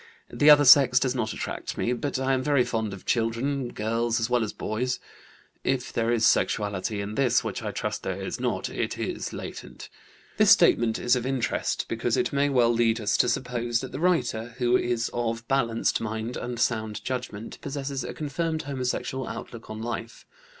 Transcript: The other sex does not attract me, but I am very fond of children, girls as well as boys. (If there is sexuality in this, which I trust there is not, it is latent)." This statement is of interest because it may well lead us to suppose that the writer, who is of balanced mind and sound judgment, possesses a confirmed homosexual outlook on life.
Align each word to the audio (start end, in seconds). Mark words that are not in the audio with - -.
The 0.33 0.49
other 0.49 0.65
sex 0.65 0.99
does 0.99 1.13
not 1.13 1.31
attract 1.31 1.77
me, 1.77 1.93
but 1.93 2.17
I 2.17 2.33
am 2.33 2.41
very 2.41 2.63
fond 2.63 2.91
of 2.91 3.05
children, 3.05 3.67
girls 3.67 4.19
as 4.19 4.31
well 4.31 4.43
as 4.43 4.51
boys. 4.51 4.99
(If 5.63 5.93
there 5.93 6.11
is 6.11 6.25
sexuality 6.25 7.01
in 7.01 7.13
this, 7.13 7.43
which 7.43 7.61
I 7.61 7.69
trust 7.69 8.01
there 8.01 8.19
is 8.19 8.39
not, 8.39 8.67
it 8.67 8.97
is 8.97 9.31
latent)." 9.31 9.89
This 10.37 10.49
statement 10.49 10.97
is 10.97 11.15
of 11.15 11.27
interest 11.27 11.85
because 11.87 12.17
it 12.17 12.33
may 12.33 12.49
well 12.49 12.73
lead 12.73 12.99
us 12.99 13.15
to 13.17 13.29
suppose 13.29 13.79
that 13.81 13.91
the 13.91 13.99
writer, 13.99 14.55
who 14.57 14.75
is 14.75 15.11
of 15.13 15.47
balanced 15.47 16.01
mind 16.01 16.35
and 16.35 16.59
sound 16.59 17.05
judgment, 17.05 17.61
possesses 17.61 18.03
a 18.03 18.11
confirmed 18.11 18.63
homosexual 18.63 19.27
outlook 19.27 19.69
on 19.69 19.83
life. 19.83 20.25